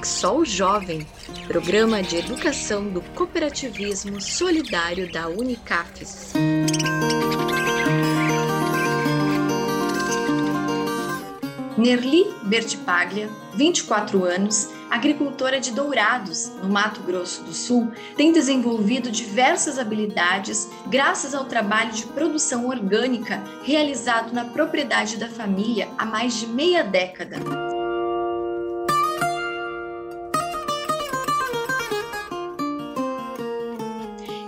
PECSOL 0.00 0.46
Jovem, 0.46 1.06
Programa 1.46 2.02
de 2.02 2.16
Educação 2.16 2.88
do 2.88 3.02
Cooperativismo 3.14 4.18
Solidário 4.18 5.12
da 5.12 5.28
Unicafes. 5.28 6.32
Nerli 11.76 12.24
Bertipaglia, 12.44 13.28
24 13.54 14.24
anos, 14.24 14.70
agricultora 14.90 15.60
de 15.60 15.70
Dourados, 15.70 16.50
no 16.62 16.70
Mato 16.70 17.02
Grosso 17.02 17.44
do 17.44 17.52
Sul, 17.52 17.92
tem 18.16 18.32
desenvolvido 18.32 19.10
diversas 19.10 19.78
habilidades 19.78 20.66
graças 20.86 21.34
ao 21.34 21.44
trabalho 21.44 21.92
de 21.92 22.06
produção 22.06 22.68
orgânica 22.68 23.44
realizado 23.64 24.32
na 24.32 24.46
propriedade 24.46 25.18
da 25.18 25.28
família 25.28 25.88
há 25.98 26.06
mais 26.06 26.40
de 26.40 26.46
meia 26.46 26.82
década. 26.82 27.69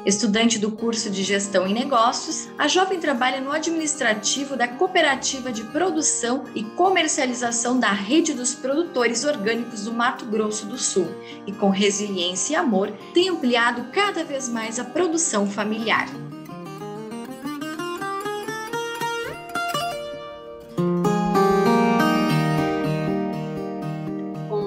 Estudante 0.04 0.58
do 0.58 0.72
curso 0.72 1.08
de 1.08 1.22
Gestão 1.22 1.64
em 1.64 1.72
Negócios, 1.72 2.48
a 2.58 2.66
jovem 2.66 2.98
trabalha 2.98 3.40
no 3.40 3.52
administrativo 3.52 4.56
da 4.56 4.66
Cooperativa 4.66 5.52
de 5.52 5.62
Produção 5.62 6.42
e 6.56 6.64
Comercialização 6.64 7.78
da 7.78 7.92
Rede 7.92 8.34
dos 8.34 8.52
Produtores 8.52 9.24
Orgânicos 9.24 9.84
do 9.84 9.92
Mato 9.92 10.26
Grosso 10.26 10.66
do 10.66 10.76
Sul 10.76 11.06
e, 11.46 11.52
com 11.52 11.68
resiliência 11.68 12.54
e 12.54 12.56
amor, 12.56 12.90
tem 13.14 13.28
ampliado 13.28 13.92
cada 13.92 14.24
vez 14.24 14.48
mais 14.48 14.80
a 14.80 14.84
produção 14.84 15.46
familiar. 15.46 16.08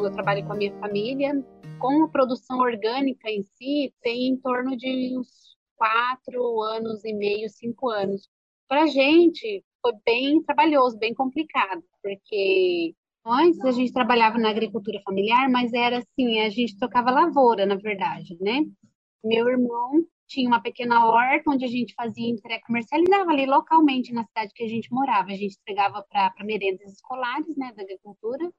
Eu 0.02 0.12
trabalho 0.12 0.46
com 0.46 0.54
a 0.54 0.56
minha 0.56 0.74
família, 0.80 1.44
com 1.80 2.04
a 2.04 2.10
produção 2.10 2.60
orgânica 2.60 3.30
em 3.30 3.44
si, 3.44 3.94
tem 4.02 4.28
em 4.28 4.38
torno 4.38 4.76
de 4.78 5.18
uns 5.18 5.56
quatro 5.76 6.62
anos 6.62 7.04
e 7.04 7.14
meio, 7.14 7.50
cinco 7.50 7.90
anos. 7.90 8.30
Para 8.68 8.84
a 8.84 8.88
gente, 8.88 9.64
foi 9.82 9.94
bem 10.06 10.42
trabalhoso, 10.44 10.98
bem 10.98 11.14
complicado, 11.14 11.84
porque 12.02 12.96
antes 13.26 13.60
a 13.62 13.72
gente 13.72 13.94
trabalhava 13.94 14.38
na 14.38 14.50
agricultura 14.50 15.02
familiar, 15.04 15.50
mas 15.50 15.74
era 15.74 16.00
assim, 16.00 16.40
a 16.40 16.50
gente 16.50 16.78
tocava 16.78 17.12
lavoura, 17.12 17.66
na 17.66 17.76
verdade, 17.76 18.38
né? 18.42 18.62
Meu 19.24 19.48
irmão 19.48 20.06
tinha 20.28 20.48
uma 20.48 20.62
pequena 20.62 21.06
horta 21.06 21.52
onde 21.52 21.66
a 21.66 21.68
gente 21.68 21.94
fazia 21.94 22.30
entrega, 22.30 22.64
comercializava 22.66 23.32
ali 23.32 23.46
localmente 23.46 24.12
na 24.12 24.24
cidade 24.24 24.54
que 24.56 24.64
a 24.64 24.68
gente 24.68 24.92
morava. 24.92 25.30
A 25.30 25.36
gente 25.36 25.58
entregava 25.60 26.04
para 26.10 26.34
merendas 26.44 26.94
escolares, 26.94 27.56
né, 27.56 27.72
da 27.76 27.84
agricultura, 27.84 28.52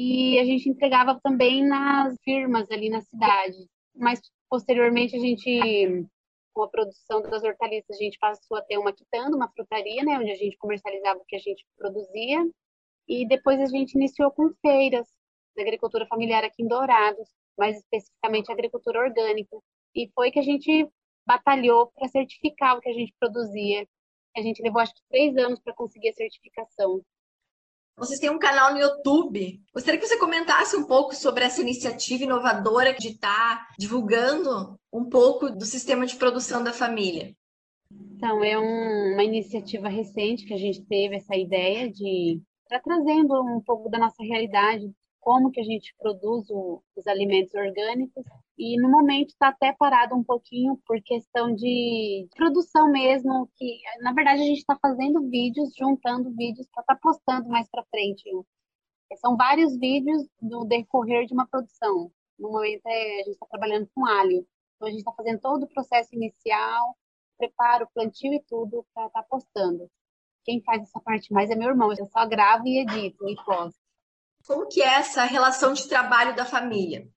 e 0.00 0.38
a 0.38 0.44
gente 0.44 0.68
entregava 0.68 1.18
também 1.20 1.66
nas 1.66 2.16
firmas 2.22 2.70
ali 2.70 2.88
na 2.88 3.00
cidade. 3.00 3.56
Mas 3.96 4.20
posteriormente 4.48 5.16
a 5.16 5.18
gente, 5.18 6.06
com 6.54 6.62
a 6.62 6.68
produção 6.68 7.20
das 7.22 7.42
hortaliças, 7.42 7.96
a 7.96 7.98
gente 8.00 8.16
passou 8.16 8.58
a 8.58 8.62
ter 8.62 8.78
uma 8.78 8.92
quitanda, 8.92 9.36
uma 9.36 9.50
frutaria, 9.50 10.04
né, 10.04 10.16
onde 10.16 10.30
a 10.30 10.36
gente 10.36 10.56
comercializava 10.58 11.18
o 11.18 11.24
que 11.24 11.34
a 11.34 11.40
gente 11.40 11.66
produzia. 11.76 12.48
E 13.08 13.26
depois 13.26 13.58
a 13.58 13.66
gente 13.66 13.94
iniciou 13.94 14.30
com 14.30 14.54
feiras 14.64 15.08
da 15.56 15.62
agricultura 15.62 16.06
familiar 16.06 16.44
aqui 16.44 16.62
em 16.62 16.68
Dourados, 16.68 17.28
mais 17.58 17.76
especificamente 17.78 18.52
agricultura 18.52 19.00
orgânica. 19.00 19.58
E 19.96 20.08
foi 20.14 20.30
que 20.30 20.38
a 20.38 20.42
gente 20.42 20.88
batalhou 21.26 21.90
para 21.96 22.06
certificar 22.06 22.76
o 22.76 22.80
que 22.80 22.88
a 22.88 22.94
gente 22.94 23.12
produzia. 23.18 23.84
A 24.36 24.42
gente 24.42 24.62
levou 24.62 24.80
acho 24.80 24.94
que 24.94 25.02
três 25.10 25.36
anos 25.36 25.58
para 25.58 25.74
conseguir 25.74 26.10
a 26.10 26.14
certificação. 26.14 27.02
Vocês 27.98 28.20
têm 28.20 28.30
um 28.30 28.38
canal 28.38 28.72
no 28.72 28.78
YouTube. 28.78 29.60
Gostaria 29.74 29.98
que 29.98 30.06
você 30.06 30.16
comentasse 30.18 30.76
um 30.76 30.84
pouco 30.84 31.14
sobre 31.16 31.44
essa 31.44 31.60
iniciativa 31.60 32.22
inovadora 32.22 32.94
de 32.94 33.08
estar 33.08 33.66
divulgando 33.76 34.78
um 34.92 35.08
pouco 35.08 35.50
do 35.50 35.64
sistema 35.64 36.06
de 36.06 36.14
produção 36.14 36.62
da 36.62 36.72
família. 36.72 37.34
Então, 37.90 38.44
é 38.44 38.56
um, 38.56 39.14
uma 39.14 39.24
iniciativa 39.24 39.88
recente 39.88 40.46
que 40.46 40.54
a 40.54 40.58
gente 40.58 40.84
teve 40.86 41.16
essa 41.16 41.34
ideia 41.34 41.90
de 41.90 42.40
estar 42.62 42.80
trazendo 42.80 43.34
um 43.42 43.60
pouco 43.60 43.90
da 43.90 43.98
nossa 43.98 44.22
realidade, 44.22 44.88
como 45.18 45.50
que 45.50 45.60
a 45.60 45.64
gente 45.64 45.92
produz 45.98 46.48
o, 46.50 46.80
os 46.94 47.06
alimentos 47.08 47.52
orgânicos 47.52 48.24
e 48.58 48.76
no 48.80 48.90
momento 48.90 49.28
está 49.28 49.48
até 49.48 49.72
parado 49.72 50.16
um 50.16 50.24
pouquinho 50.24 50.76
por 50.84 51.00
questão 51.02 51.54
de 51.54 52.28
produção 52.36 52.90
mesmo, 52.90 53.48
que 53.56 53.80
na 54.00 54.12
verdade 54.12 54.42
a 54.42 54.44
gente 54.44 54.58
está 54.58 54.76
fazendo 54.82 55.28
vídeos, 55.30 55.72
juntando 55.78 56.34
vídeos 56.34 56.66
para 56.72 56.82
estar 56.82 56.94
tá 56.96 57.00
postando 57.00 57.48
mais 57.48 57.68
para 57.70 57.84
frente. 57.84 58.24
São 59.20 59.36
vários 59.36 59.78
vídeos 59.78 60.26
do 60.42 60.64
decorrer 60.64 61.26
de 61.26 61.34
uma 61.34 61.46
produção. 61.46 62.10
No 62.36 62.50
momento 62.50 62.84
é, 62.86 63.20
a 63.20 63.24
gente 63.24 63.34
está 63.34 63.46
trabalhando 63.46 63.88
com 63.94 64.04
alho, 64.04 64.46
então 64.74 64.88
a 64.88 64.90
gente 64.90 65.00
está 65.00 65.12
fazendo 65.12 65.40
todo 65.40 65.62
o 65.62 65.68
processo 65.68 66.14
inicial, 66.14 66.96
preparo, 67.38 67.88
plantio 67.94 68.34
e 68.34 68.42
tudo 68.48 68.84
para 68.92 69.06
estar 69.06 69.22
tá 69.22 69.28
postando. 69.28 69.88
Quem 70.44 70.60
faz 70.62 70.82
essa 70.82 71.00
parte 71.00 71.32
mais 71.32 71.48
é 71.48 71.54
meu 71.54 71.68
irmão, 71.68 71.92
eu 71.92 72.06
só 72.06 72.26
gravo 72.26 72.66
e 72.66 72.80
edito 72.80 73.28
e 73.28 73.36
posto. 73.44 73.78
Como 74.46 74.66
que 74.66 74.82
é 74.82 74.94
essa 74.94 75.24
relação 75.24 75.72
de 75.72 75.88
trabalho 75.88 76.34
da 76.34 76.44
família? 76.44 77.08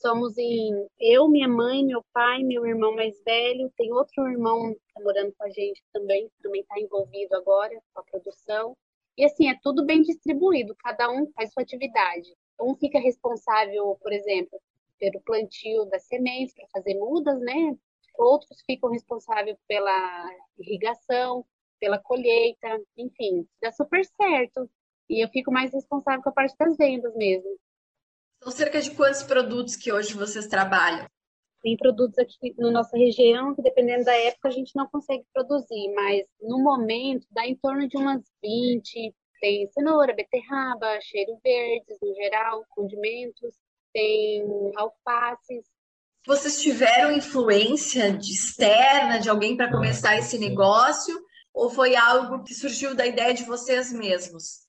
Somos 0.00 0.38
em 0.38 0.86
eu, 1.00 1.26
minha 1.28 1.48
mãe, 1.48 1.84
meu 1.84 2.04
pai, 2.12 2.44
meu 2.44 2.64
irmão 2.64 2.94
mais 2.94 3.20
velho, 3.24 3.68
tem 3.76 3.92
outro 3.92 4.28
irmão 4.28 4.72
tá 4.94 5.00
morando 5.02 5.34
com 5.36 5.44
a 5.44 5.50
gente 5.50 5.82
também, 5.92 6.28
que 6.28 6.40
também 6.40 6.60
está 6.60 6.78
envolvido 6.78 7.34
agora 7.34 7.74
com 7.92 8.00
a 8.00 8.04
produção. 8.04 8.76
E 9.16 9.24
assim, 9.24 9.50
é 9.50 9.58
tudo 9.60 9.84
bem 9.84 10.00
distribuído, 10.02 10.76
cada 10.76 11.10
um 11.10 11.26
faz 11.32 11.52
sua 11.52 11.64
atividade. 11.64 12.32
Um 12.60 12.76
fica 12.76 13.00
responsável, 13.00 13.98
por 14.00 14.12
exemplo, 14.12 14.60
pelo 15.00 15.20
plantio 15.22 15.84
das 15.86 16.04
sementes, 16.04 16.54
para 16.54 16.68
fazer 16.72 16.94
mudas, 16.94 17.40
né? 17.40 17.76
Outros 18.16 18.62
ficam 18.64 18.90
responsáveis 18.90 19.58
pela 19.66 20.30
irrigação, 20.56 21.44
pela 21.80 21.98
colheita, 21.98 22.80
enfim, 22.96 23.48
dá 23.60 23.72
super 23.72 24.04
certo. 24.04 24.70
E 25.10 25.24
eu 25.24 25.28
fico 25.30 25.50
mais 25.50 25.72
responsável 25.72 26.22
com 26.22 26.28
a 26.28 26.32
parte 26.32 26.56
das 26.56 26.76
vendas 26.76 27.16
mesmo. 27.16 27.58
São 28.48 28.56
cerca 28.56 28.80
de 28.80 28.92
quantos 28.92 29.22
produtos 29.22 29.76
que 29.76 29.92
hoje 29.92 30.14
vocês 30.14 30.46
trabalham? 30.46 31.06
Tem 31.62 31.76
produtos 31.76 32.18
aqui 32.18 32.54
na 32.56 32.70
nossa 32.70 32.96
região 32.96 33.54
que, 33.54 33.60
dependendo 33.60 34.04
da 34.04 34.14
época, 34.14 34.48
a 34.48 34.50
gente 34.50 34.74
não 34.74 34.88
consegue 34.88 35.22
produzir, 35.34 35.92
mas 35.94 36.26
no 36.40 36.58
momento 36.58 37.26
dá 37.30 37.46
em 37.46 37.54
torno 37.56 37.86
de 37.86 37.98
umas 37.98 38.22
20. 38.42 39.14
Tem 39.38 39.70
cenoura, 39.70 40.14
beterraba, 40.14 40.98
cheiro 41.02 41.38
verdes 41.44 41.98
no 42.00 42.14
geral, 42.14 42.64
condimentos, 42.70 43.54
tem 43.92 44.42
alfaces. 44.76 45.66
Vocês 46.26 46.62
tiveram 46.62 47.12
influência 47.12 48.16
de 48.16 48.32
externa 48.32 49.18
de 49.18 49.28
alguém 49.28 49.58
para 49.58 49.70
começar 49.70 50.16
esse 50.16 50.38
negócio? 50.38 51.14
Ou 51.52 51.68
foi 51.68 51.94
algo 51.94 52.42
que 52.42 52.54
surgiu 52.54 52.94
da 52.94 53.06
ideia 53.06 53.34
de 53.34 53.44
vocês 53.44 53.92
mesmos? 53.92 54.67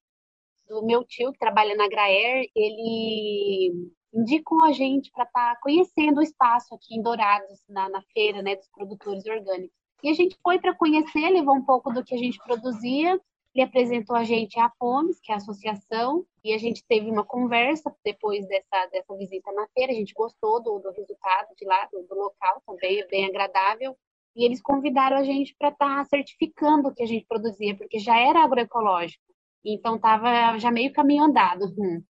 Do 0.70 0.86
meu 0.86 1.04
tio, 1.04 1.34
que 1.34 1.40
trabalha 1.40 1.76
na 1.76 1.88
Graer, 1.90 2.46
ele 2.56 3.90
indicou 4.14 4.64
a 4.64 4.72
gente 4.72 5.12
para 5.12 5.26
estar 5.26 5.56
tá 5.56 5.60
conhecendo 5.62 6.20
o 6.20 6.24
espaço 6.24 6.74
aqui 6.74 6.96
em 6.96 7.02
Dourados, 7.02 7.62
na, 7.68 7.90
na 7.90 8.02
feira 8.14 8.42
né, 8.42 8.56
dos 8.56 8.70
produtores 8.70 9.26
orgânicos. 9.26 9.76
E 10.04 10.10
a 10.10 10.14
gente 10.14 10.38
foi 10.42 10.60
para 10.60 10.76
conhecer, 10.76 11.30
levou 11.30 11.56
um 11.56 11.66
pouco 11.66 11.92
do 11.92 12.04
que 12.04 12.16
a 12.16 12.18
gente 12.18 12.38
produzia, 12.40 13.20
ele 13.54 13.64
apresentou 13.64 14.16
a 14.16 14.24
gente 14.24 14.60
a 14.60 14.72
FOMES, 14.80 15.20
que 15.22 15.32
é 15.32 15.36
a 15.36 15.38
associação, 15.38 16.26
e 16.44 16.54
a 16.54 16.58
gente 16.58 16.86
teve 16.88 17.10
uma 17.10 17.26
conversa 17.26 17.94
depois 18.06 18.48
dessa, 18.48 18.86
dessa 18.92 19.16
visita 19.18 19.52
na 19.52 19.68
feira, 19.74 19.92
a 19.92 19.96
gente 19.96 20.14
gostou 20.14 20.62
do, 20.62 20.80
do 20.80 20.92
resultado 20.92 21.48
de 21.58 21.66
lá, 21.66 21.88
do, 21.92 22.04
do 22.04 22.16
local 22.16 22.62
também, 22.66 23.02
é 23.02 23.08
bem 23.08 23.26
agradável, 23.26 23.98
e 24.36 24.46
eles 24.46 24.62
convidaram 24.62 25.18
a 25.18 25.24
gente 25.24 25.56
para 25.58 25.70
estar 25.70 25.98
tá 25.98 26.06
certificando 26.06 26.88
o 26.88 26.94
que 26.94 27.04
a 27.04 27.08
gente 27.08 27.26
produzia, 27.26 27.76
porque 27.76 28.00
já 28.00 28.18
era 28.18 28.44
agroecológico. 28.44 29.29
Então 29.64 29.96
estava 29.96 30.58
já 30.58 30.72
meio 30.72 30.94
caminho 30.94 31.24
andado. 31.24 31.66
Hum. 31.78 32.04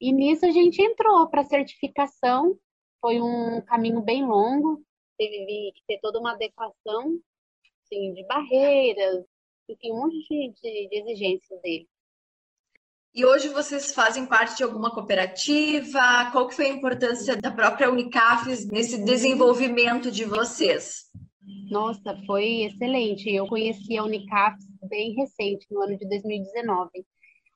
E 0.00 0.12
nisso 0.12 0.44
a 0.46 0.50
gente 0.50 0.82
entrou 0.82 1.28
para 1.28 1.44
certificação. 1.44 2.58
Foi 3.00 3.20
um 3.20 3.60
caminho 3.62 4.00
bem 4.00 4.24
longo, 4.24 4.82
teve 5.16 5.72
que 5.74 5.82
ter 5.86 6.00
toda 6.00 6.18
uma 6.18 6.32
adequação 6.32 7.18
assim, 7.84 8.12
de 8.14 8.26
barreiras, 8.26 9.24
enfim, 9.68 9.92
um 9.92 10.00
monte 10.00 10.16
de, 10.28 10.52
de, 10.60 10.88
de 10.88 11.00
exigências 11.00 11.60
dele. 11.60 11.88
E 13.14 13.24
hoje 13.24 13.48
vocês 13.48 13.92
fazem 13.92 14.26
parte 14.26 14.58
de 14.58 14.62
alguma 14.62 14.92
cooperativa? 14.92 16.30
Qual 16.32 16.46
que 16.48 16.54
foi 16.54 16.66
a 16.66 16.74
importância 16.74 17.34
da 17.36 17.50
própria 17.50 17.90
Unicafes 17.90 18.66
nesse 18.66 19.02
desenvolvimento 19.02 20.10
de 20.10 20.24
vocês? 20.24 21.06
Nossa, 21.70 22.16
foi 22.26 22.64
excelente. 22.64 23.30
Eu 23.30 23.46
conheci 23.46 23.96
a 23.96 24.04
Unicafes 24.04 24.66
bem 24.88 25.14
recente, 25.14 25.66
no 25.70 25.82
ano 25.82 25.96
de 25.96 26.08
2019, 26.08 26.90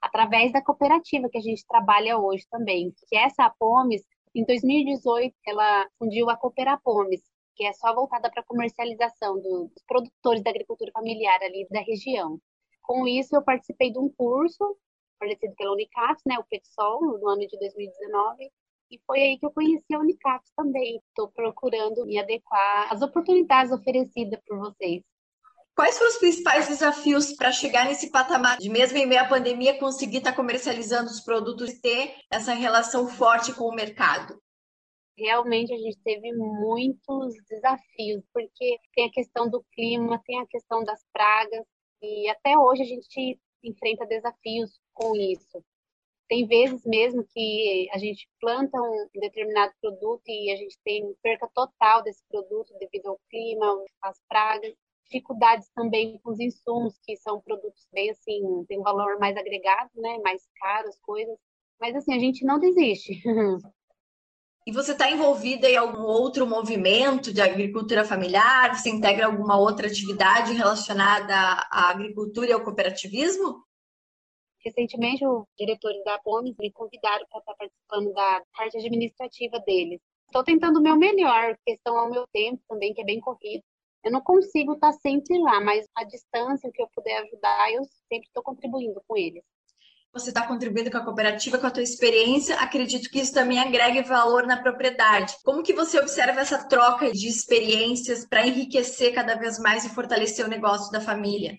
através 0.00 0.52
da 0.52 0.62
cooperativa 0.62 1.28
que 1.28 1.38
a 1.38 1.42
gente 1.42 1.66
trabalha 1.66 2.18
hoje 2.18 2.46
também, 2.50 2.92
que 3.08 3.16
é 3.16 3.24
essa 3.24 3.44
Apomes, 3.44 4.02
em 4.34 4.44
2018, 4.44 5.34
ela 5.44 5.88
fundiu 5.98 6.30
a 6.30 6.36
Cooperapomes, 6.36 7.20
que 7.56 7.64
é 7.64 7.72
só 7.72 7.92
voltada 7.92 8.30
para 8.30 8.44
comercialização 8.44 9.40
dos 9.40 9.72
produtores 9.88 10.42
da 10.42 10.50
agricultura 10.50 10.92
familiar 10.92 11.42
ali 11.42 11.66
da 11.68 11.80
região. 11.80 12.38
Com 12.80 13.08
isso, 13.08 13.34
eu 13.34 13.42
participei 13.42 13.90
de 13.90 13.98
um 13.98 14.08
curso, 14.08 14.76
fornecido 15.18 15.52
pela 15.56 15.72
Unicap, 15.72 16.20
né, 16.24 16.38
o 16.38 16.44
PETSOL, 16.44 17.18
no 17.18 17.28
ano 17.28 17.46
de 17.46 17.58
2019, 17.58 18.50
E 18.90 18.98
foi 19.06 19.20
aí 19.20 19.38
que 19.38 19.46
eu 19.46 19.52
conheci 19.52 19.94
a 19.94 20.00
Unicap 20.00 20.44
também. 20.56 21.00
Estou 21.08 21.30
procurando 21.30 22.04
me 22.04 22.18
adequar 22.18 22.92
às 22.92 23.00
oportunidades 23.02 23.72
oferecidas 23.72 24.40
por 24.46 24.58
vocês. 24.58 25.02
Quais 25.76 25.96
foram 25.96 26.10
os 26.10 26.18
principais 26.18 26.68
desafios 26.68 27.32
para 27.32 27.52
chegar 27.52 27.86
nesse 27.86 28.10
patamar 28.10 28.58
de, 28.58 28.68
mesmo 28.68 28.98
em 28.98 29.06
meio 29.06 29.22
à 29.22 29.28
pandemia, 29.28 29.78
conseguir 29.78 30.18
estar 30.18 30.32
tá 30.32 30.36
comercializando 30.36 31.08
os 31.08 31.20
produtos 31.20 31.70
e 31.70 31.80
ter 31.80 32.16
essa 32.30 32.52
relação 32.52 33.08
forte 33.08 33.54
com 33.54 33.64
o 33.64 33.74
mercado? 33.74 34.38
Realmente 35.16 35.72
a 35.72 35.78
gente 35.78 35.98
teve 36.02 36.32
muitos 36.32 37.34
desafios, 37.48 38.24
porque 38.32 38.76
tem 38.94 39.06
a 39.06 39.12
questão 39.12 39.48
do 39.48 39.64
clima, 39.72 40.20
tem 40.26 40.40
a 40.40 40.46
questão 40.46 40.82
das 40.82 41.00
pragas, 41.12 41.64
e 42.02 42.28
até 42.28 42.58
hoje 42.58 42.82
a 42.82 42.86
gente 42.86 43.38
enfrenta 43.62 44.06
desafios 44.06 44.80
com 44.92 45.14
isso. 45.16 45.62
Tem 46.30 46.46
vezes 46.46 46.86
mesmo 46.86 47.24
que 47.34 47.88
a 47.92 47.98
gente 47.98 48.28
planta 48.40 48.80
um 48.80 49.08
determinado 49.20 49.72
produto 49.80 50.22
e 50.28 50.52
a 50.52 50.56
gente 50.56 50.78
tem 50.84 51.12
perca 51.20 51.50
total 51.52 52.04
desse 52.04 52.22
produto 52.30 52.72
devido 52.78 53.08
ao 53.08 53.20
clima, 53.28 53.66
às 54.00 54.16
pragas 54.28 54.72
dificuldades 55.04 55.68
também 55.74 56.20
com 56.22 56.30
os 56.30 56.38
insumos, 56.38 56.94
que 57.04 57.16
são 57.16 57.40
produtos 57.40 57.84
bem 57.92 58.10
assim, 58.10 58.64
tem 58.68 58.78
um 58.78 58.84
valor 58.84 59.18
mais 59.18 59.36
agregado, 59.36 59.90
né? 59.96 60.18
Mais 60.22 60.46
caros, 60.60 60.96
coisas. 61.00 61.36
Mas 61.80 61.96
assim, 61.96 62.14
a 62.14 62.18
gente 62.20 62.44
não 62.44 62.60
desiste. 62.60 63.20
E 64.66 64.72
você 64.72 64.92
está 64.92 65.10
envolvida 65.10 65.68
em 65.68 65.76
algum 65.76 66.02
outro 66.02 66.46
movimento 66.46 67.32
de 67.32 67.40
agricultura 67.40 68.04
familiar? 68.04 68.76
Você 68.76 68.90
integra 68.90 69.24
alguma 69.24 69.58
outra 69.58 69.86
atividade 69.86 70.52
relacionada 70.52 71.34
à 71.34 71.88
agricultura 71.88 72.50
e 72.50 72.52
ao 72.52 72.62
cooperativismo? 72.62 73.64
Recentemente, 74.64 75.26
os 75.26 75.44
diretores 75.58 76.04
da 76.04 76.18
POMES 76.18 76.54
me 76.58 76.70
convidaram 76.70 77.26
para 77.30 77.40
estar 77.40 77.54
participando 77.54 78.12
da 78.12 78.42
parte 78.54 78.76
administrativa 78.76 79.58
deles. 79.60 80.00
Estou 80.26 80.44
tentando 80.44 80.78
o 80.78 80.82
meu 80.82 80.96
melhor, 80.96 81.56
questão 81.66 81.96
ao 81.96 82.10
meu 82.10 82.26
tempo 82.32 82.62
também, 82.68 82.92
que 82.92 83.00
é 83.00 83.04
bem 83.04 83.20
corrido. 83.20 83.64
Eu 84.04 84.12
não 84.12 84.20
consigo 84.20 84.74
estar 84.74 84.92
sempre 84.92 85.38
lá, 85.38 85.60
mas 85.60 85.86
a 85.94 86.04
distância 86.04 86.70
que 86.72 86.82
eu 86.82 86.88
puder 86.94 87.22
ajudar, 87.22 87.72
eu 87.72 87.82
sempre 88.08 88.28
estou 88.28 88.42
contribuindo 88.42 89.02
com 89.06 89.16
eles. 89.16 89.42
Você 90.12 90.30
está 90.30 90.46
contribuindo 90.46 90.90
com 90.90 90.98
a 90.98 91.04
cooperativa, 91.04 91.56
com 91.56 91.66
a 91.66 91.70
tua 91.70 91.82
experiência, 91.82 92.56
acredito 92.56 93.08
que 93.08 93.20
isso 93.20 93.32
também 93.32 93.60
agrega 93.60 94.02
valor 94.02 94.46
na 94.46 94.60
propriedade. 94.60 95.36
Como 95.44 95.62
que 95.62 95.72
você 95.72 95.98
observa 96.00 96.40
essa 96.40 96.66
troca 96.66 97.12
de 97.12 97.28
experiências 97.28 98.26
para 98.26 98.46
enriquecer 98.46 99.14
cada 99.14 99.36
vez 99.36 99.58
mais 99.58 99.84
e 99.84 99.88
fortalecer 99.88 100.44
o 100.44 100.48
negócio 100.48 100.90
da 100.90 101.00
família? 101.00 101.58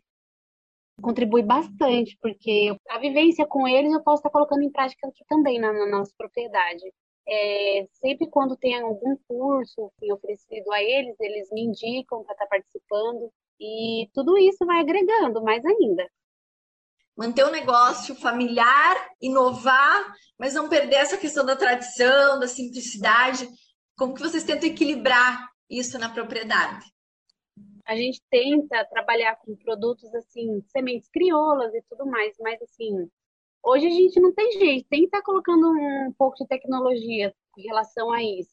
Contribui 1.01 1.41
bastante, 1.41 2.17
porque 2.21 2.75
a 2.89 2.99
vivência 2.99 3.45
com 3.45 3.67
eles 3.67 3.91
eu 3.91 4.03
posso 4.03 4.19
estar 4.19 4.29
colocando 4.29 4.63
em 4.63 4.71
prática 4.71 5.07
aqui 5.07 5.23
também 5.27 5.59
na, 5.59 5.71
na 5.73 5.87
nossa 5.87 6.13
propriedade. 6.17 6.83
É, 7.27 7.87
sempre 7.93 8.27
quando 8.29 8.57
tem 8.57 8.79
algum 8.79 9.15
curso 9.27 9.91
que 9.99 10.11
oferecido 10.11 10.71
a 10.71 10.81
eles, 10.81 11.15
eles 11.19 11.49
me 11.51 11.61
indicam 11.61 12.23
para 12.23 12.33
estar 12.33 12.47
participando 12.47 13.31
e 13.59 14.09
tudo 14.13 14.37
isso 14.37 14.65
vai 14.65 14.79
agregando 14.79 15.41
mais 15.43 15.63
ainda. 15.63 16.09
Manter 17.15 17.43
o 17.43 17.51
negócio 17.51 18.15
familiar, 18.15 19.09
inovar, 19.21 20.13
mas 20.39 20.55
não 20.55 20.67
perder 20.67 20.95
essa 20.95 21.17
questão 21.17 21.45
da 21.45 21.55
tradição, 21.55 22.39
da 22.39 22.47
simplicidade. 22.47 23.47
Como 23.95 24.13
que 24.13 24.21
vocês 24.21 24.43
tentam 24.43 24.69
equilibrar 24.69 25.47
isso 25.69 25.99
na 25.99 26.09
propriedade? 26.09 26.85
A 27.91 27.95
gente 27.95 28.21
tenta 28.29 28.85
trabalhar 28.85 29.35
com 29.35 29.55
produtos 29.55 30.13
assim, 30.15 30.61
sementes 30.67 31.09
crioulas 31.09 31.73
e 31.73 31.81
tudo 31.89 32.05
mais, 32.05 32.35
mas 32.39 32.61
assim, 32.61 33.09
Hoje 33.63 33.85
a 33.85 33.91
gente 33.91 34.19
não 34.19 34.33
tem 34.33 34.51
jeito, 34.53 34.87
tem 34.89 35.01
que 35.01 35.05
estar 35.05 35.19
tá 35.19 35.23
colocando 35.23 35.69
um 35.71 36.11
pouco 36.17 36.35
de 36.37 36.47
tecnologia 36.47 37.31
em 37.57 37.61
relação 37.61 38.11
a 38.11 38.23
isso. 38.23 38.49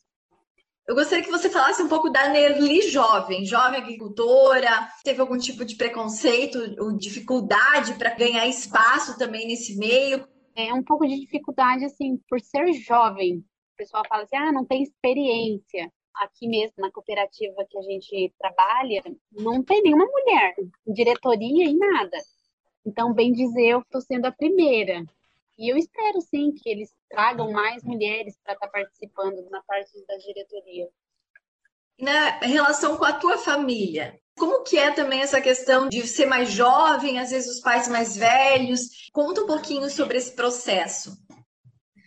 Eu 0.87 0.95
gostaria 0.95 1.25
que 1.25 1.31
você 1.31 1.51
falasse 1.51 1.83
um 1.83 1.89
pouco 1.89 2.11
da 2.11 2.29
Nerli 2.29 2.83
jovem, 2.83 3.45
jovem 3.45 3.81
agricultora, 3.81 4.89
teve 5.03 5.21
algum 5.21 5.39
tipo 5.39 5.65
de 5.65 5.77
preconceito 5.77 6.59
ou 6.79 6.97
dificuldade 6.97 7.95
para 7.95 8.15
ganhar 8.15 8.47
espaço 8.47 9.19
também 9.19 9.47
nesse 9.47 9.77
meio? 9.79 10.27
É 10.55 10.73
um 10.75 10.83
pouco 10.83 11.07
de 11.07 11.21
dificuldade, 11.21 11.85
assim, 11.85 12.19
por 12.29 12.41
ser 12.41 12.73
jovem. 12.73 13.39
O 13.39 13.77
pessoal 13.77 14.03
fala 14.09 14.25
assim, 14.25 14.37
ah, 14.37 14.53
não 14.53 14.65
tem 14.65 14.83
experiência. 14.83 15.91
Aqui 16.15 16.49
mesmo, 16.49 16.75
na 16.79 16.91
cooperativa 16.91 17.65
que 17.69 17.79
a 17.79 17.83
gente 17.83 18.35
trabalha, 18.39 19.03
não 19.33 19.63
tem 19.63 19.83
nenhuma 19.83 20.07
mulher 20.07 20.55
em 20.87 20.93
diretoria 20.93 21.65
e 21.65 21.77
nada. 21.77 22.19
Então, 22.85 23.13
bem 23.13 23.33
dizer, 23.33 23.69
eu 23.69 23.81
estou 23.81 24.01
sendo 24.01 24.27
a 24.27 24.33
primeira. 24.33 25.05
E 25.59 25.69
eu 25.69 25.77
espero, 25.77 26.21
sim, 26.21 26.53
que 26.53 26.69
eles 26.69 26.95
tragam 27.11 27.51
mais 27.51 27.83
mulheres 27.83 28.39
para 28.43 28.55
estar 28.55 28.67
tá 28.67 28.73
participando 28.73 29.49
na 29.51 29.63
parte 29.63 29.91
da 30.07 30.17
diretoria. 30.17 30.89
Na 31.99 32.39
relação 32.39 32.97
com 32.97 33.05
a 33.05 33.13
tua 33.13 33.37
família, 33.39 34.19
como 34.39 34.63
que 34.63 34.79
é 34.79 34.93
também 34.93 35.21
essa 35.21 35.41
questão 35.41 35.89
de 35.89 36.07
ser 36.07 36.27
mais 36.27 36.53
jovem, 36.53 37.19
às 37.19 37.31
vezes 37.31 37.57
os 37.57 37.61
pais 37.61 37.89
mais 37.89 38.17
velhos? 38.17 39.11
Conta 39.13 39.43
um 39.43 39.47
pouquinho 39.47 39.91
sobre 39.91 40.17
esse 40.17 40.35
processo. 40.35 41.19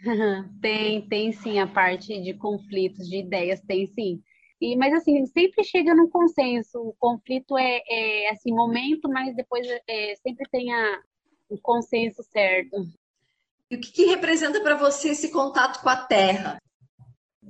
tem, 0.62 1.08
tem 1.08 1.32
sim 1.32 1.60
a 1.60 1.68
parte 1.68 2.20
de 2.22 2.34
conflitos, 2.34 3.08
de 3.08 3.18
ideias, 3.18 3.62
tem 3.62 3.88
sim. 3.88 4.22
E, 4.60 4.76
mas 4.76 4.94
assim, 4.94 5.26
sempre 5.26 5.64
chega 5.64 5.96
num 5.96 6.10
consenso. 6.10 6.80
O 6.80 6.94
conflito 7.00 7.58
é, 7.58 7.82
é 7.88 8.30
assim, 8.30 8.52
momento, 8.52 9.10
mas 9.10 9.36
depois 9.36 9.68
é, 9.88 10.16
sempre 10.16 10.48
tem 10.52 10.72
a, 10.72 11.02
um 11.50 11.58
consenso 11.58 12.22
certo. 12.24 12.78
E 13.70 13.76
o 13.76 13.80
que, 13.80 13.92
que 13.92 14.06
representa 14.06 14.62
para 14.62 14.76
você 14.76 15.10
esse 15.10 15.32
contato 15.32 15.82
com 15.82 15.90
a 15.90 15.96
terra? 15.96 16.58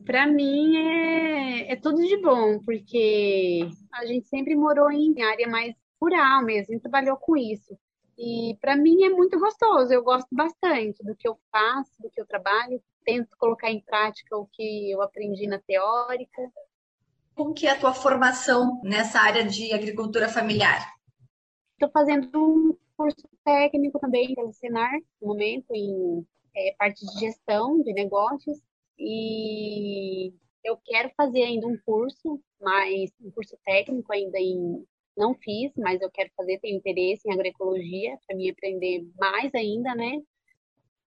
Para 0.06 0.26
mim 0.26 0.78
é, 0.78 1.74
é 1.74 1.76
tudo 1.76 2.02
de 2.02 2.18
bom, 2.18 2.60
porque 2.64 3.68
a 3.94 4.06
gente 4.06 4.28
sempre 4.28 4.56
morou 4.56 4.92
em 4.92 5.22
área 5.22 5.48
mais 5.48 5.76
rural 6.02 6.44
mesmo, 6.44 6.74
e 6.74 6.80
trabalhou 6.80 7.18
com 7.18 7.38
isso. 7.38 7.78
E 8.24 8.58
para 8.62 8.76
mim 8.76 9.04
é 9.04 9.10
muito 9.10 9.40
gostoso, 9.40 9.92
eu 9.92 10.04
gosto 10.04 10.28
bastante 10.32 11.04
do 11.04 11.16
que 11.16 11.28
eu 11.28 11.40
faço, 11.52 11.92
do 12.00 12.10
que 12.10 12.22
eu 12.22 12.26
trabalho, 12.28 12.82
tento 13.04 13.36
colocar 13.38 13.72
em 13.72 13.82
prática 13.82 14.38
o 14.38 14.46
que 14.46 14.92
eu 14.92 15.02
aprendi 15.02 15.48
na 15.48 15.60
teórica 15.60 16.52
como 17.36 17.54
que 17.54 17.66
é 17.66 17.72
a 17.72 17.80
tua 17.80 17.94
formação 17.94 18.80
nessa 18.84 19.20
área 19.20 19.44
de 19.44 19.74
agricultura 19.74 20.30
familiar? 20.30 20.94
Estou 21.74 21.90
fazendo 21.90 22.30
um 22.36 22.78
curso 22.96 23.28
técnico 23.44 24.00
também 24.00 24.36
pelo 24.36 24.54
Senar, 24.54 24.94
no 25.20 25.30
momento, 25.30 25.66
em 25.74 26.26
é, 26.56 26.76
parte 26.78 27.04
de 27.06 27.20
gestão 27.20 27.82
de 27.82 27.94
negócios. 27.94 28.60
E 29.00 30.34
eu 30.64 30.78
quero 30.86 31.10
fazer 31.18 31.42
ainda 31.44 31.66
um 31.66 31.78
curso, 31.84 32.40
mas 32.62 33.10
um 33.20 33.32
curso 33.32 33.58
técnico 33.66 34.14
ainda 34.14 34.38
em 34.38 34.86
não 35.18 35.36
fiz, 35.36 35.72
mas 35.78 36.02
eu 36.02 36.10
quero 36.12 36.30
fazer, 36.36 36.60
tenho 36.60 36.78
interesse 36.78 37.28
em 37.28 37.34
agroecologia, 37.34 38.18
para 38.26 38.36
me 38.36 38.50
aprender 38.50 39.06
mais 39.20 39.54
ainda, 39.54 39.94
né? 39.96 40.22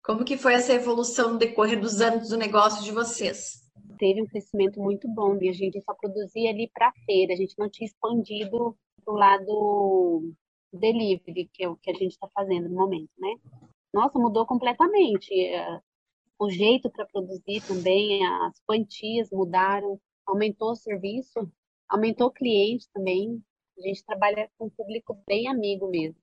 Como 0.03 0.25
que 0.25 0.37
foi 0.37 0.53
essa 0.53 0.73
evolução 0.73 1.33
no 1.33 1.39
decorrer 1.39 1.79
dos 1.79 2.01
anos 2.01 2.29
do 2.29 2.37
negócio 2.37 2.83
de 2.83 2.91
vocês? 2.91 3.63
teve 4.03 4.21
um 4.21 4.27
crescimento 4.27 4.81
muito 4.81 5.07
bom 5.07 5.37
e 5.41 5.47
a 5.47 5.53
gente 5.53 5.81
só 5.81 5.93
produzia 5.93 6.49
ali 6.49 6.69
para 6.73 6.91
feira, 7.05 7.33
a 7.33 7.37
gente 7.37 7.57
não 7.57 7.69
tinha 7.69 7.87
expandido 7.87 8.77
para 9.03 9.13
o 9.13 9.17
lado 9.17 10.33
delivery, 10.73 11.49
que 11.53 11.63
é 11.63 11.69
o 11.69 11.77
que 11.77 11.89
a 11.89 11.93
gente 11.93 12.11
está 12.11 12.27
fazendo 12.33 12.67
no 12.67 12.75
momento, 12.75 13.11
né? 13.17 13.35
Nossa, 13.93 14.19
mudou 14.19 14.45
completamente. 14.45 15.33
É, 15.33 15.79
o 16.37 16.49
jeito 16.49 16.89
para 16.89 17.05
produzir 17.05 17.61
também, 17.65 18.25
as 18.25 18.59
quantias 18.65 19.29
mudaram, 19.31 19.97
aumentou 20.25 20.71
o 20.71 20.75
serviço, 20.75 21.49
aumentou 21.87 22.27
o 22.27 22.33
cliente 22.33 22.87
também. 22.93 23.41
A 23.77 23.81
gente 23.81 24.05
trabalha 24.05 24.49
com 24.57 24.65
um 24.65 24.69
público 24.69 25.21
bem 25.27 25.47
amigo 25.47 25.89
mesmo. 25.89 26.17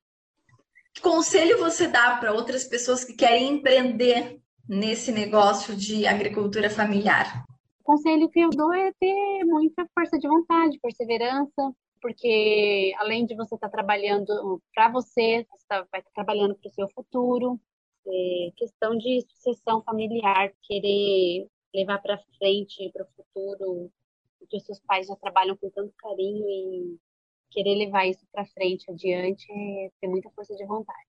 Que 0.95 1.01
conselho 1.01 1.59
você 1.59 1.87
dá 1.87 2.17
para 2.17 2.33
outras 2.33 2.65
pessoas 2.65 3.05
que 3.05 3.15
querem 3.15 3.55
empreender 3.55 4.41
nesse 4.69 5.13
negócio 5.13 5.75
de 5.75 6.07
agricultura 6.07 6.69
familiar? 6.69 7.45
conselho 7.91 8.29
que 8.29 8.39
eu 8.39 8.51
dou 8.51 8.73
é 8.73 8.93
ter 9.01 9.45
muita 9.45 9.85
força 9.93 10.17
de 10.17 10.29
vontade, 10.29 10.79
perseverança, 10.79 11.75
porque 12.01 12.93
além 12.99 13.27
de 13.27 13.35
você 13.35 13.57
estar 13.57 13.69
tá 13.69 13.73
trabalhando 13.73 14.63
para 14.73 14.89
você, 14.91 15.45
você 15.51 15.67
tá, 15.67 15.79
vai 15.91 16.01
estar 16.01 16.11
tá 16.11 16.15
trabalhando 16.15 16.55
para 16.55 16.69
o 16.69 16.73
seu 16.73 16.89
futuro. 16.91 17.61
É 18.07 18.53
questão 18.57 18.97
de 18.97 19.21
sucessão 19.29 19.83
familiar, 19.83 20.53
querer 20.63 21.49
levar 21.75 21.99
para 21.99 22.23
frente, 22.39 22.91
para 22.93 23.05
o 23.05 23.09
futuro, 23.17 23.91
o 24.41 24.47
que 24.49 24.57
os 24.57 24.65
seus 24.65 24.81
pais 24.81 25.09
já 25.09 25.17
trabalham 25.17 25.57
com 25.57 25.69
tanto 25.71 25.93
carinho 25.99 26.49
e 26.49 26.99
querer 27.51 27.75
levar 27.75 28.07
isso 28.07 28.25
para 28.33 28.47
frente, 28.47 28.91
adiante, 28.91 29.47
é 29.51 29.91
ter 30.01 30.09
muita 30.09 30.31
força 30.31 30.55
de 30.55 30.65
vontade. 30.65 31.07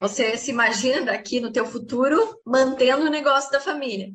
Você 0.00 0.36
se 0.36 0.50
imagina 0.50 1.02
daqui 1.02 1.40
no 1.40 1.52
teu 1.52 1.64
futuro 1.64 2.40
mantendo 2.44 3.06
o 3.06 3.10
negócio 3.10 3.50
da 3.50 3.60
família? 3.60 4.12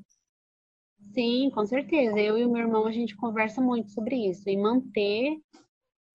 Sim, 1.13 1.49
com 1.49 1.65
certeza. 1.65 2.19
Eu 2.19 2.37
e 2.37 2.45
o 2.45 2.51
meu 2.51 2.61
irmão, 2.61 2.85
a 2.85 2.91
gente 2.91 3.15
conversa 3.15 3.61
muito 3.61 3.89
sobre 3.91 4.15
isso, 4.29 4.47
em 4.49 4.61
manter 4.61 5.37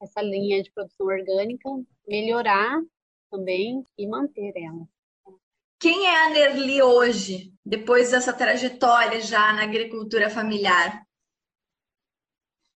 essa 0.00 0.21
linha 0.21 0.62
de 0.62 0.71
produção 0.71 1.06
orgânica, 1.06 1.68
melhorar 2.06 2.80
também 3.30 3.85
e 3.99 4.06
manter 4.06 4.52
ela. 4.56 4.87
Quem 5.80 6.06
é 6.06 6.26
a 6.26 6.30
Nerli 6.30 6.83
hoje, 6.83 7.52
depois 7.64 8.11
dessa 8.11 8.33
trajetória 8.33 9.21
já 9.21 9.52
na 9.52 9.64
agricultura 9.64 10.30
familiar? 10.30 11.04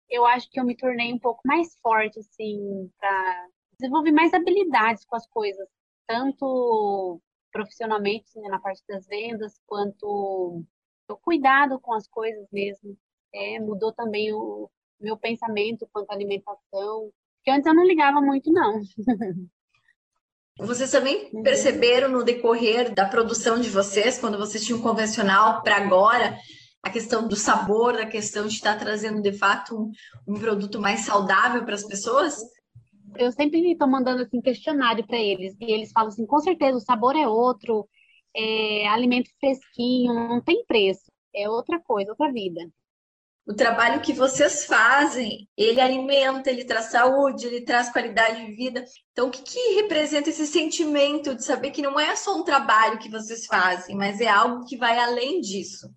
Eu 0.08 0.24
acho 0.26 0.50
que 0.50 0.60
eu 0.60 0.64
me 0.64 0.76
tornei 0.76 1.12
um 1.12 1.18
pouco 1.18 1.40
mais 1.44 1.76
forte, 1.80 2.18
assim, 2.18 2.90
para 2.98 3.48
desenvolver 3.78 4.12
mais 4.12 4.32
habilidades 4.32 5.04
com 5.04 5.16
as 5.16 5.26
coisas, 5.26 5.68
tanto 6.06 7.20
profissionalmente, 7.52 8.38
né, 8.38 8.48
na 8.48 8.60
parte 8.60 8.82
das 8.88 9.06
vendas, 9.06 9.60
quanto 9.66 10.64
o 11.08 11.16
cuidado 11.16 11.80
com 11.80 11.94
as 11.94 12.06
coisas 12.08 12.46
mesmo. 12.52 12.96
É, 13.34 13.58
mudou 13.60 13.92
também 13.92 14.32
o 14.32 14.70
meu 15.00 15.16
pensamento 15.16 15.88
quanto 15.92 16.10
à 16.10 16.14
alimentação, 16.14 17.10
que 17.42 17.50
antes 17.50 17.66
eu 17.66 17.74
não 17.74 17.86
ligava 17.86 18.20
muito, 18.20 18.50
não. 18.52 18.80
Vocês 20.58 20.90
também 20.90 21.28
uhum. 21.34 21.42
perceberam 21.42 22.08
no 22.08 22.24
decorrer 22.24 22.94
da 22.94 23.06
produção 23.06 23.60
de 23.60 23.68
vocês, 23.68 24.18
quando 24.18 24.38
vocês 24.38 24.64
tinham 24.64 24.80
convencional 24.80 25.62
para 25.62 25.76
agora, 25.76 26.38
a 26.86 26.90
questão 26.90 27.26
do 27.26 27.36
sabor, 27.36 27.98
a 27.98 28.06
questão 28.06 28.46
de 28.46 28.54
estar 28.54 28.78
trazendo 28.78 29.20
de 29.20 29.32
fato 29.32 29.76
um, 29.76 30.34
um 30.34 30.38
produto 30.38 30.80
mais 30.80 31.00
saudável 31.00 31.64
para 31.64 31.74
as 31.74 31.84
pessoas? 31.84 32.38
Eu 33.16 33.32
sempre 33.32 33.72
estou 33.72 33.88
mandando 33.88 34.22
assim 34.22 34.40
questionário 34.40 35.06
para 35.06 35.18
eles 35.18 35.56
e 35.60 35.72
eles 35.72 35.90
falam 35.90 36.08
assim, 36.08 36.26
com 36.26 36.38
certeza 36.38 36.76
o 36.76 36.80
sabor 36.80 37.16
é 37.16 37.26
outro, 37.26 37.88
é 38.34 38.86
alimento 38.88 39.30
fresquinho, 39.40 40.14
não 40.14 40.40
tem 40.40 40.64
preço, 40.64 41.10
é 41.34 41.48
outra 41.48 41.80
coisa, 41.80 42.10
outra 42.10 42.32
vida 42.32 42.60
o 43.46 43.54
trabalho 43.54 44.00
que 44.00 44.12
vocês 44.12 44.66
fazem, 44.66 45.48
ele 45.56 45.80
alimenta, 45.80 46.50
ele 46.50 46.64
traz 46.64 46.86
saúde, 46.86 47.46
ele 47.46 47.60
traz 47.60 47.90
qualidade 47.90 48.44
de 48.44 48.52
vida. 48.52 48.84
Então, 49.12 49.28
o 49.28 49.30
que, 49.30 49.40
que, 49.40 49.74
representa 49.76 50.30
esse 50.30 50.48
sentimento 50.48 51.32
de 51.32 51.44
saber 51.44 51.70
que 51.70 51.80
não 51.80 51.98
é 51.98 52.16
só 52.16 52.36
um 52.36 52.42
trabalho 52.42 52.98
que 52.98 53.08
vocês 53.08 53.46
fazem, 53.46 53.94
mas 53.94 54.20
é 54.20 54.26
algo 54.26 54.66
que 54.66 54.76
vai 54.76 54.98
além 54.98 55.40
disso? 55.40 55.88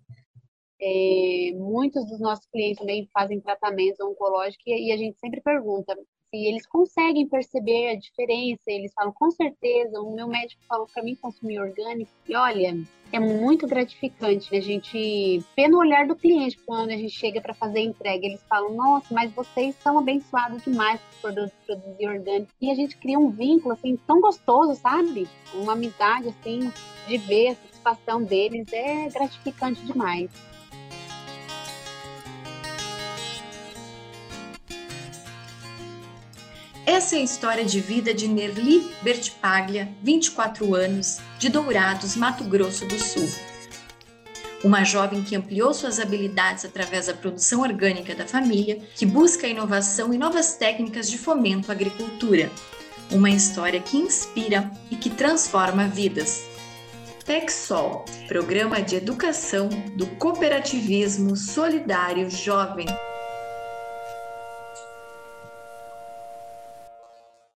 É, 0.82 1.52
muitos 1.56 2.06
dos 2.06 2.20
nossos 2.20 2.46
clientes 2.46 2.78
também 2.78 3.08
fazem 3.12 3.40
tratamento 3.40 4.02
oncológico 4.06 4.62
e 4.66 4.90
a 4.92 4.96
gente 4.96 5.18
sempre 5.18 5.40
pergunta 5.40 5.94
se 6.30 6.46
eles 6.46 6.64
conseguem 6.66 7.28
perceber 7.28 7.88
a 7.88 7.96
diferença. 7.96 8.62
Eles 8.68 8.92
falam, 8.94 9.12
com 9.12 9.30
certeza, 9.30 10.00
o 10.00 10.14
meu 10.14 10.28
médico 10.28 10.62
falou 10.68 10.86
para 10.92 11.02
mim 11.02 11.16
consumir 11.16 11.58
orgânico. 11.58 12.10
E 12.28 12.34
olha, 12.34 12.78
é 13.12 13.18
muito 13.18 13.66
gratificante 13.66 14.54
a 14.54 14.60
gente 14.60 15.42
ver 15.56 15.68
no 15.68 15.78
olhar 15.78 16.06
do 16.06 16.14
cliente 16.14 16.56
quando 16.64 16.90
a 16.90 16.96
gente 16.96 17.10
chega 17.10 17.40
para 17.40 17.52
fazer 17.52 17.80
a 17.80 17.82
entrega. 17.82 18.24
Eles 18.24 18.42
falam, 18.48 18.74
nossa, 18.74 19.12
mas 19.12 19.32
vocês 19.32 19.74
são 19.82 19.98
abençoados 19.98 20.62
demais 20.62 21.00
por 21.20 21.32
produzir 21.32 22.08
orgânico. 22.08 22.52
E 22.60 22.70
a 22.70 22.74
gente 22.74 22.96
cria 22.96 23.18
um 23.18 23.30
vínculo, 23.30 23.74
assim, 23.74 23.96
tão 24.06 24.20
gostoso, 24.20 24.76
sabe? 24.76 25.28
Uma 25.52 25.72
amizade, 25.72 26.28
assim, 26.28 26.72
de 27.08 27.18
ver 27.18 27.48
a 27.48 27.54
satisfação 27.56 28.22
deles. 28.22 28.72
É 28.72 29.08
gratificante 29.08 29.84
demais. 29.84 30.30
Essa 37.00 37.16
é 37.16 37.20
a 37.20 37.24
história 37.24 37.64
de 37.64 37.80
vida 37.80 38.12
de 38.12 38.28
Nerli 38.28 38.86
Bertipaglia, 39.00 39.88
24 40.02 40.74
anos, 40.74 41.18
de 41.38 41.48
Dourados, 41.48 42.14
Mato 42.14 42.44
Grosso 42.44 42.84
do 42.84 42.98
Sul. 42.98 43.26
Uma 44.62 44.84
jovem 44.84 45.22
que 45.22 45.34
ampliou 45.34 45.72
suas 45.72 45.98
habilidades 45.98 46.62
através 46.66 47.06
da 47.06 47.14
produção 47.14 47.62
orgânica 47.62 48.14
da 48.14 48.26
família, 48.26 48.82
que 48.94 49.06
busca 49.06 49.46
inovação 49.46 50.12
e 50.12 50.18
novas 50.18 50.56
técnicas 50.56 51.10
de 51.10 51.16
fomento 51.16 51.70
à 51.70 51.74
agricultura. 51.74 52.50
Uma 53.10 53.30
história 53.30 53.80
que 53.80 53.96
inspira 53.96 54.70
e 54.90 54.94
que 54.96 55.08
transforma 55.08 55.88
vidas. 55.88 56.44
TechSol, 57.24 58.04
programa 58.28 58.82
de 58.82 58.96
educação 58.96 59.70
do 59.96 60.06
cooperativismo 60.06 61.34
solidário 61.34 62.30
jovem. 62.30 62.84